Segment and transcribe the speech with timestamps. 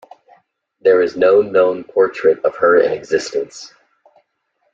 [0.81, 3.71] There is no known portrait of her in existence.